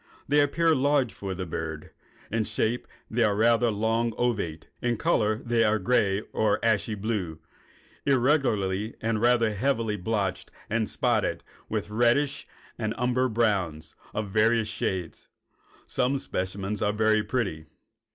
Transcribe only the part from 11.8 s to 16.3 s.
reddish and umber browns of various shades. Some